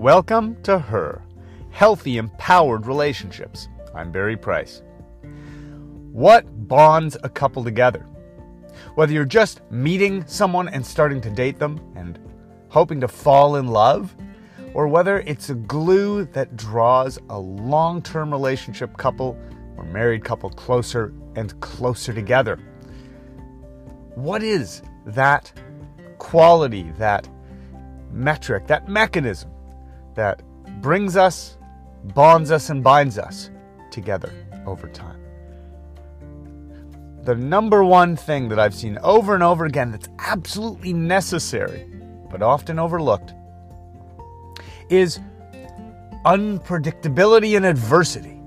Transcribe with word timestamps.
Welcome 0.00 0.56
to 0.62 0.78
Her 0.78 1.20
Healthy, 1.68 2.16
Empowered 2.16 2.86
Relationships. 2.86 3.68
I'm 3.94 4.10
Barry 4.10 4.34
Price. 4.34 4.80
What 6.10 6.46
bonds 6.66 7.18
a 7.22 7.28
couple 7.28 7.62
together? 7.62 8.06
Whether 8.94 9.12
you're 9.12 9.26
just 9.26 9.60
meeting 9.70 10.26
someone 10.26 10.70
and 10.70 10.86
starting 10.86 11.20
to 11.20 11.28
date 11.28 11.58
them 11.58 11.78
and 11.96 12.18
hoping 12.68 13.02
to 13.02 13.08
fall 13.08 13.56
in 13.56 13.68
love, 13.68 14.16
or 14.72 14.88
whether 14.88 15.20
it's 15.20 15.50
a 15.50 15.54
glue 15.54 16.24
that 16.32 16.56
draws 16.56 17.18
a 17.28 17.38
long 17.38 18.00
term 18.00 18.30
relationship 18.30 18.96
couple 18.96 19.38
or 19.76 19.84
married 19.84 20.24
couple 20.24 20.48
closer 20.48 21.12
and 21.36 21.60
closer 21.60 22.14
together. 22.14 22.56
What 24.14 24.42
is 24.42 24.80
that 25.04 25.52
quality, 26.16 26.90
that 26.96 27.28
metric, 28.10 28.66
that 28.68 28.88
mechanism 28.88 29.50
that 30.14 30.42
brings 30.80 31.16
us, 31.16 31.58
bonds 32.14 32.50
us, 32.50 32.70
and 32.70 32.82
binds 32.82 33.18
us 33.18 33.50
together 33.90 34.32
over 34.66 34.88
time? 34.88 35.20
The 37.22 37.34
number 37.34 37.84
one 37.84 38.16
thing 38.16 38.48
that 38.48 38.58
I've 38.58 38.74
seen 38.74 38.98
over 39.02 39.34
and 39.34 39.42
over 39.42 39.66
again 39.66 39.90
that's 39.90 40.08
absolutely 40.18 40.92
necessary, 40.92 41.86
but 42.30 42.42
often 42.42 42.78
overlooked, 42.78 43.34
is 44.88 45.20
unpredictability 46.24 47.56
and 47.56 47.66
adversity. 47.66 48.40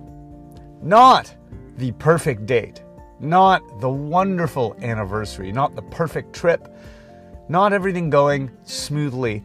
Not 0.81 1.33
the 1.77 1.91
perfect 1.93 2.45
date, 2.45 2.83
not 3.19 3.79
the 3.79 3.89
wonderful 3.89 4.75
anniversary, 4.81 5.51
not 5.51 5.75
the 5.75 5.81
perfect 5.83 6.33
trip, 6.33 6.75
not 7.49 7.73
everything 7.73 8.09
going 8.09 8.51
smoothly, 8.63 9.43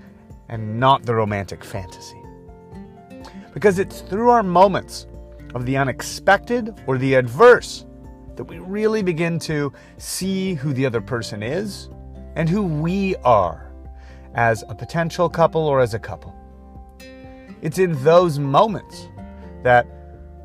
and 0.48 0.79
not 0.79 1.05
the 1.05 1.15
romantic 1.15 1.65
fantasy. 1.65 2.20
Because 3.55 3.78
it's 3.78 4.00
through 4.03 4.31
our 4.31 4.42
moments 4.42 5.06
of 5.55 5.67
the 5.67 5.77
unexpected 5.77 6.75
or 6.86 6.98
the 6.98 7.14
adverse 7.14 7.84
that 8.36 8.45
we 8.45 8.59
really 8.59 9.03
begin 9.03 9.39
to 9.41 9.72
see 9.97 10.55
who 10.55 10.72
the 10.72 10.87
other 10.87 11.00
person 11.00 11.42
is 11.42 11.89
and 12.37 12.48
who 12.48 12.62
we 12.62 13.17
are 13.17 13.72
as 14.34 14.62
a 14.69 14.75
potential 14.75 15.28
couple 15.28 15.67
or 15.67 15.81
as 15.81 15.95
a 15.95 15.98
couple. 15.98 16.34
It's 17.62 17.78
in 17.78 17.92
those 18.05 18.39
moments 18.39 19.09
that 19.65 19.87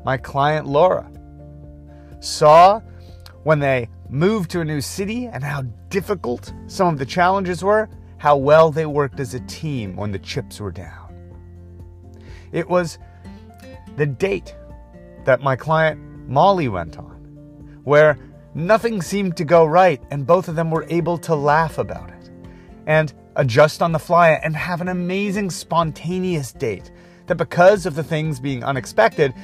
my 0.04 0.16
client 0.16 0.66
Laura 0.66 1.10
saw 2.20 2.80
when 3.44 3.60
they 3.60 3.88
moved 4.08 4.50
to 4.50 4.60
a 4.60 4.64
new 4.64 4.80
city 4.80 5.26
and 5.26 5.44
how 5.44 5.62
difficult 5.90 6.52
some 6.66 6.88
of 6.88 6.98
the 6.98 7.06
challenges 7.06 7.62
were, 7.62 7.88
how 8.24 8.38
well 8.38 8.70
they 8.70 8.86
worked 8.86 9.20
as 9.20 9.34
a 9.34 9.40
team 9.40 9.96
when 9.96 10.10
the 10.10 10.18
chips 10.18 10.58
were 10.58 10.72
down. 10.72 11.14
It 12.52 12.66
was 12.66 12.96
the 13.98 14.06
date 14.06 14.56
that 15.26 15.42
my 15.42 15.56
client 15.56 16.00
Molly 16.26 16.68
went 16.68 16.96
on, 16.96 17.80
where 17.84 18.16
nothing 18.54 19.02
seemed 19.02 19.36
to 19.36 19.44
go 19.44 19.66
right 19.66 20.02
and 20.10 20.26
both 20.26 20.48
of 20.48 20.56
them 20.56 20.70
were 20.70 20.86
able 20.88 21.18
to 21.18 21.34
laugh 21.34 21.76
about 21.76 22.08
it 22.08 22.30
and 22.86 23.12
adjust 23.36 23.82
on 23.82 23.92
the 23.92 23.98
fly 23.98 24.30
and 24.30 24.56
have 24.56 24.80
an 24.80 24.88
amazing 24.88 25.50
spontaneous 25.50 26.50
date 26.50 26.90
that, 27.26 27.34
because 27.34 27.84
of 27.84 27.94
the 27.94 28.02
things 28.02 28.40
being 28.40 28.64
unexpected, 28.64 29.34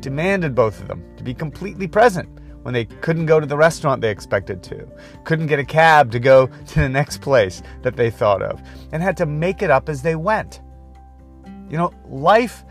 demanded 0.00 0.54
both 0.54 0.78
of 0.82 0.88
them 0.88 1.02
to 1.16 1.24
be 1.24 1.32
completely 1.32 1.88
present 1.88 2.28
when 2.66 2.74
they 2.74 2.84
couldn't 2.84 3.26
go 3.26 3.38
to 3.38 3.46
the 3.46 3.56
restaurant 3.56 4.00
they 4.00 4.10
expected 4.10 4.60
to, 4.60 4.88
couldn't 5.22 5.46
get 5.46 5.60
a 5.60 5.64
cab 5.64 6.10
to 6.10 6.18
go 6.18 6.46
to 6.66 6.80
the 6.80 6.88
next 6.88 7.20
place 7.20 7.62
that 7.82 7.94
they 7.94 8.10
thought 8.10 8.42
of, 8.42 8.60
and 8.90 9.00
had 9.04 9.16
to 9.16 9.24
make 9.24 9.62
it 9.62 9.70
up 9.70 9.88
as 9.88 10.02
they 10.02 10.16
went. 10.16 10.62
You 11.70 11.76
know, 11.76 11.92
life 12.08 12.64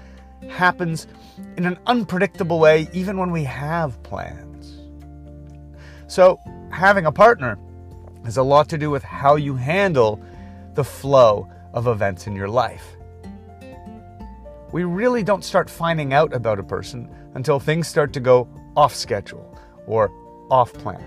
happens 0.49 1.07
in 1.55 1.65
an 1.65 1.79
unpredictable 1.87 2.59
way 2.59 2.89
even 2.91 3.17
when 3.17 3.31
we 3.31 3.45
have 3.45 4.03
plans. 4.03 4.81
So, 6.07 6.41
having 6.73 7.05
a 7.05 7.11
partner 7.11 7.57
has 8.25 8.35
a 8.35 8.43
lot 8.43 8.67
to 8.69 8.77
do 8.77 8.89
with 8.89 9.01
how 9.01 9.37
you 9.37 9.55
handle 9.55 10.21
the 10.73 10.83
flow 10.83 11.49
of 11.73 11.87
events 11.87 12.27
in 12.27 12.35
your 12.35 12.49
life. 12.49 12.97
We 14.73 14.83
really 14.83 15.23
don't 15.23 15.45
start 15.45 15.69
finding 15.69 16.11
out 16.11 16.33
about 16.33 16.59
a 16.59 16.63
person 16.63 17.09
until 17.33 17.61
things 17.61 17.87
start 17.87 18.11
to 18.11 18.19
go 18.19 18.49
off 18.75 18.93
schedule 18.93 19.55
or 19.87 20.11
off 20.49 20.73
plan. 20.73 21.03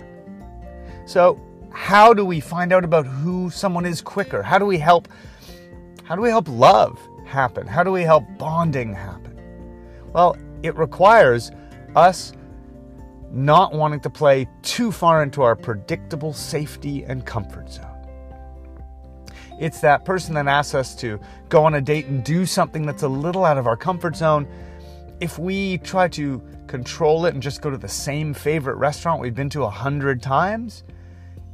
So, 1.05 1.39
how 1.71 2.13
do 2.13 2.25
we 2.25 2.39
find 2.39 2.73
out 2.73 2.83
about 2.83 3.05
who 3.05 3.49
someone 3.49 3.85
is 3.85 4.01
quicker? 4.01 4.41
How 4.41 4.57
do 4.57 4.65
we 4.65 4.77
help 4.77 5.07
how 6.03 6.15
do 6.15 6.23
we 6.23 6.29
help 6.29 6.47
love 6.49 6.99
happen? 7.25 7.67
How 7.67 7.83
do 7.83 7.91
we 7.91 8.01
help 8.01 8.23
bonding 8.39 8.95
happen? 8.95 9.39
Well, 10.11 10.35
it 10.63 10.75
requires 10.75 11.51
us 11.95 12.33
not 13.31 13.73
wanting 13.73 13.99
to 13.99 14.09
play 14.09 14.47
too 14.63 14.91
far 14.91 15.21
into 15.21 15.43
our 15.43 15.55
predictable 15.55 16.33
safety 16.33 17.03
and 17.03 17.27
comfort 17.27 17.71
zone. 17.71 17.85
It's 19.59 19.81
that 19.81 20.03
person 20.03 20.33
that 20.33 20.47
asks 20.47 20.73
us 20.73 20.95
to 20.95 21.19
go 21.49 21.63
on 21.63 21.75
a 21.75 21.81
date 21.81 22.07
and 22.07 22.23
do 22.23 22.45
something 22.45 22.87
that's 22.87 23.03
a 23.03 23.07
little 23.07 23.45
out 23.45 23.59
of 23.59 23.67
our 23.67 23.77
comfort 23.77 24.15
zone. 24.15 24.47
If 25.19 25.37
we 25.37 25.79
try 25.79 26.07
to 26.09 26.41
control 26.67 27.25
it 27.25 27.33
and 27.33 27.43
just 27.43 27.61
go 27.61 27.69
to 27.69 27.77
the 27.77 27.89
same 27.89 28.33
favorite 28.33 28.75
restaurant 28.75 29.21
we've 29.21 29.35
been 29.35 29.49
to 29.49 29.63
a 29.63 29.69
hundred 29.69 30.21
times, 30.21 30.83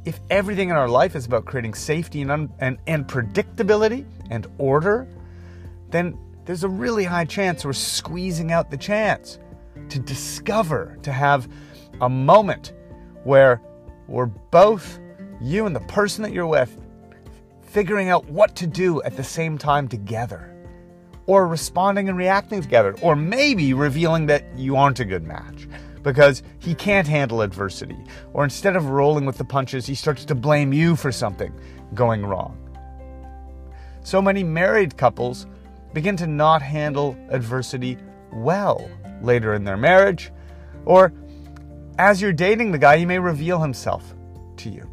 if 0.04 0.20
everything 0.30 0.70
in 0.70 0.76
our 0.76 0.88
life 0.88 1.16
is 1.16 1.26
about 1.26 1.44
creating 1.46 1.74
safety 1.74 2.22
and, 2.22 2.30
un- 2.30 2.52
and, 2.60 2.78
and 2.86 3.08
predictability 3.08 4.06
and 4.30 4.46
order, 4.58 5.08
then 5.90 6.16
there's 6.44 6.62
a 6.62 6.68
really 6.68 7.02
high 7.02 7.24
chance 7.24 7.64
we're 7.64 7.72
squeezing 7.72 8.52
out 8.52 8.70
the 8.70 8.76
chance 8.76 9.40
to 9.88 9.98
discover, 9.98 10.96
to 11.02 11.10
have 11.10 11.48
a 12.00 12.08
moment 12.08 12.72
where 13.24 13.60
we're 14.06 14.26
both, 14.26 15.00
you 15.40 15.66
and 15.66 15.74
the 15.74 15.80
person 15.80 16.22
that 16.22 16.32
you're 16.32 16.46
with, 16.46 16.78
figuring 17.62 18.10
out 18.10 18.24
what 18.26 18.54
to 18.54 18.66
do 18.68 19.02
at 19.02 19.16
the 19.16 19.24
same 19.24 19.58
time 19.58 19.88
together 19.88 20.55
or 21.26 21.46
responding 21.46 22.08
and 22.08 22.16
reacting 22.16 22.62
together, 22.62 22.94
or 23.02 23.16
maybe 23.16 23.74
revealing 23.74 24.26
that 24.26 24.44
you 24.56 24.76
aren't 24.76 25.00
a 25.00 25.04
good 25.04 25.24
match 25.24 25.68
because 26.02 26.42
he 26.60 26.74
can't 26.74 27.08
handle 27.08 27.42
adversity, 27.42 27.98
or 28.32 28.44
instead 28.44 28.76
of 28.76 28.90
rolling 28.90 29.26
with 29.26 29.38
the 29.38 29.44
punches, 29.44 29.86
he 29.86 29.94
starts 29.94 30.24
to 30.24 30.34
blame 30.36 30.72
you 30.72 30.94
for 30.94 31.10
something 31.10 31.52
going 31.94 32.24
wrong. 32.24 32.56
So 34.04 34.22
many 34.22 34.44
married 34.44 34.96
couples 34.96 35.46
begin 35.92 36.16
to 36.18 36.28
not 36.28 36.62
handle 36.62 37.16
adversity 37.30 37.98
well 38.32 38.88
later 39.20 39.54
in 39.54 39.64
their 39.64 39.76
marriage, 39.76 40.30
or 40.84 41.12
as 41.98 42.22
you're 42.22 42.32
dating 42.32 42.70
the 42.70 42.78
guy, 42.78 42.98
he 42.98 43.06
may 43.06 43.18
reveal 43.18 43.58
himself 43.60 44.14
to 44.58 44.70
you. 44.70 44.88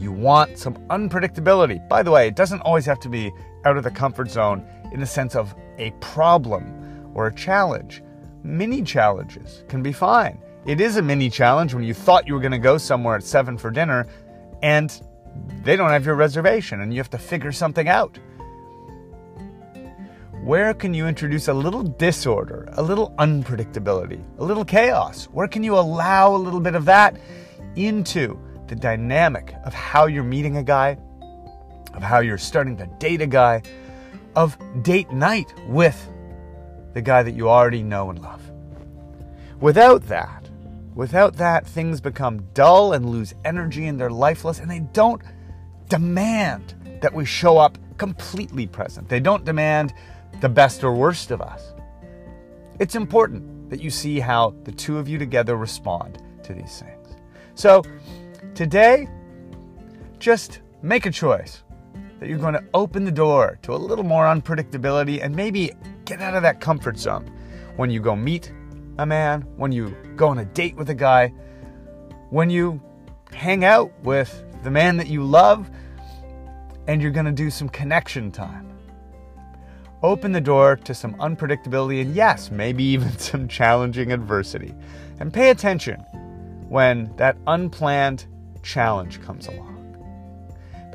You 0.00 0.10
want 0.10 0.58
some 0.58 0.74
unpredictability. 0.88 1.86
By 1.88 2.02
the 2.02 2.10
way, 2.10 2.26
it 2.26 2.34
doesn't 2.34 2.60
always 2.62 2.84
have 2.86 2.98
to 3.00 3.08
be 3.08 3.30
out 3.64 3.76
of 3.76 3.84
the 3.84 3.90
comfort 3.90 4.30
zone 4.30 4.66
in 4.92 5.00
the 5.00 5.06
sense 5.06 5.34
of 5.34 5.54
a 5.78 5.90
problem 6.00 7.12
or 7.14 7.26
a 7.26 7.34
challenge. 7.34 8.02
Mini 8.42 8.82
challenges 8.82 9.64
can 9.68 9.82
be 9.82 9.92
fine. 9.92 10.38
It 10.66 10.80
is 10.80 10.96
a 10.96 11.02
mini 11.02 11.30
challenge 11.30 11.74
when 11.74 11.84
you 11.84 11.94
thought 11.94 12.26
you 12.26 12.34
were 12.34 12.40
going 12.40 12.52
to 12.52 12.58
go 12.58 12.78
somewhere 12.78 13.16
at 13.16 13.22
7 13.22 13.56
for 13.56 13.70
dinner 13.70 14.06
and 14.62 15.00
they 15.62 15.76
don't 15.76 15.90
have 15.90 16.06
your 16.06 16.14
reservation 16.14 16.80
and 16.80 16.92
you 16.92 16.98
have 16.98 17.10
to 17.10 17.18
figure 17.18 17.52
something 17.52 17.88
out. 17.88 18.18
Where 20.42 20.74
can 20.74 20.94
you 20.94 21.08
introduce 21.08 21.48
a 21.48 21.54
little 21.54 21.82
disorder, 21.82 22.68
a 22.72 22.82
little 22.82 23.12
unpredictability, 23.18 24.22
a 24.38 24.44
little 24.44 24.64
chaos? 24.64 25.24
Where 25.26 25.48
can 25.48 25.64
you 25.64 25.76
allow 25.76 26.34
a 26.34 26.38
little 26.38 26.60
bit 26.60 26.76
of 26.76 26.84
that 26.84 27.16
into 27.74 28.38
the 28.68 28.76
dynamic 28.76 29.54
of 29.64 29.74
how 29.74 30.06
you're 30.06 30.24
meeting 30.24 30.56
a 30.56 30.62
guy, 30.62 30.98
of 31.94 32.02
how 32.02 32.20
you're 32.20 32.38
starting 32.38 32.76
to 32.76 32.86
date 32.98 33.22
a 33.22 33.26
guy, 33.26 33.62
of 34.36 34.56
date 34.82 35.10
night 35.10 35.52
with 35.66 36.08
the 36.92 37.02
guy 37.02 37.22
that 37.22 37.34
you 37.34 37.48
already 37.48 37.82
know 37.82 38.10
and 38.10 38.20
love. 38.20 38.42
Without 39.60 40.02
that, 40.06 40.48
without 40.94 41.36
that, 41.36 41.66
things 41.66 42.00
become 42.00 42.44
dull 42.54 42.92
and 42.92 43.10
lose 43.10 43.34
energy 43.44 43.86
and 43.86 43.98
they're 43.98 44.10
lifeless, 44.10 44.60
and 44.60 44.70
they 44.70 44.80
don't 44.80 45.22
demand 45.88 46.74
that 47.00 47.12
we 47.12 47.24
show 47.24 47.58
up 47.58 47.78
completely 47.98 48.66
present. 48.66 49.08
They 49.08 49.20
don't 49.20 49.44
demand 49.44 49.94
the 50.40 50.48
best 50.48 50.84
or 50.84 50.92
worst 50.92 51.30
of 51.30 51.40
us. 51.40 51.72
It's 52.78 52.94
important 52.94 53.70
that 53.70 53.80
you 53.80 53.90
see 53.90 54.20
how 54.20 54.54
the 54.64 54.72
two 54.72 54.98
of 54.98 55.08
you 55.08 55.18
together 55.18 55.56
respond 55.56 56.22
to 56.44 56.52
these 56.52 56.80
things. 56.80 57.16
So, 57.54 57.82
today, 58.54 59.08
just 60.18 60.60
make 60.82 61.06
a 61.06 61.10
choice 61.10 61.62
that 62.18 62.28
you're 62.28 62.38
going 62.38 62.54
to 62.54 62.64
open 62.74 63.04
the 63.04 63.12
door 63.12 63.58
to 63.62 63.74
a 63.74 63.76
little 63.76 64.04
more 64.04 64.24
unpredictability 64.24 65.22
and 65.22 65.34
maybe 65.34 65.72
get 66.04 66.20
out 66.20 66.34
of 66.34 66.42
that 66.42 66.60
comfort 66.60 66.98
zone 66.98 67.30
when 67.76 67.90
you 67.90 68.00
go 68.00 68.16
meet 68.16 68.52
a 68.98 69.06
man, 69.06 69.42
when 69.56 69.72
you 69.72 69.94
go 70.16 70.28
on 70.28 70.38
a 70.38 70.44
date 70.44 70.76
with 70.76 70.88
a 70.90 70.94
guy, 70.94 71.28
when 72.30 72.48
you 72.48 72.80
hang 73.32 73.64
out 73.64 73.92
with 74.02 74.44
the 74.62 74.70
man 74.70 74.96
that 74.96 75.08
you 75.08 75.22
love, 75.22 75.70
and 76.88 77.02
you're 77.02 77.10
going 77.10 77.26
to 77.26 77.32
do 77.32 77.50
some 77.50 77.68
connection 77.68 78.30
time. 78.30 78.64
open 80.02 80.30
the 80.30 80.40
door 80.40 80.76
to 80.76 80.94
some 80.94 81.14
unpredictability 81.14 82.00
and, 82.00 82.14
yes, 82.14 82.50
maybe 82.50 82.84
even 82.94 83.16
some 83.18 83.48
challenging 83.48 84.12
adversity. 84.12 84.74
And 85.18 85.32
pay 85.32 85.50
attention 85.50 86.00
when 86.68 87.12
that 87.16 87.36
unplanned 87.46 88.26
challenge 88.62 89.20
comes 89.20 89.48
along. 89.48 89.75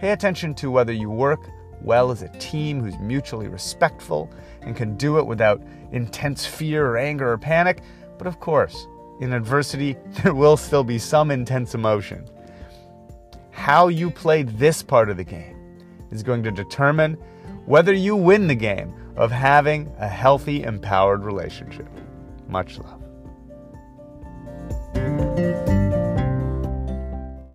Pay 0.01 0.09
attention 0.09 0.55
to 0.55 0.71
whether 0.71 0.91
you 0.91 1.11
work 1.11 1.51
well 1.79 2.09
as 2.09 2.23
a 2.23 2.27
team 2.39 2.81
who's 2.81 2.97
mutually 2.97 3.47
respectful 3.47 4.31
and 4.63 4.75
can 4.75 4.97
do 4.97 5.19
it 5.19 5.27
without 5.27 5.61
intense 5.91 6.43
fear 6.43 6.87
or 6.87 6.97
anger 6.97 7.31
or 7.31 7.37
panic. 7.37 7.83
But 8.17 8.25
of 8.25 8.39
course, 8.39 8.87
in 9.19 9.31
adversity, 9.31 9.95
there 10.23 10.33
will 10.33 10.57
still 10.57 10.83
be 10.83 10.97
some 10.97 11.29
intense 11.29 11.75
emotion. 11.75 12.27
How 13.51 13.89
you 13.89 14.09
play 14.09 14.41
this 14.41 14.81
part 14.81 15.11
of 15.11 15.17
the 15.17 15.23
game 15.23 15.83
is 16.09 16.23
going 16.23 16.41
to 16.45 16.51
determine 16.51 17.13
whether 17.67 17.93
you 17.93 18.15
win 18.15 18.47
the 18.47 18.55
game 18.55 18.95
of 19.15 19.29
having 19.29 19.93
a 19.99 20.07
healthy, 20.07 20.63
empowered 20.63 21.23
relationship. 21.23 21.87
Much 22.47 22.79
love. 22.79 23.00